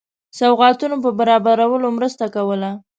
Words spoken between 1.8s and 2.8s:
مرسته کوله.